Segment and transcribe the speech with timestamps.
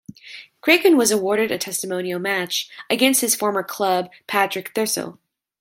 [0.63, 5.19] Craigan was awarded a testimonial match, against his former club Partick Thistle.